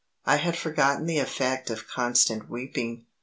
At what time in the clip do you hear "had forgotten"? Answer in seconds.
0.37-1.05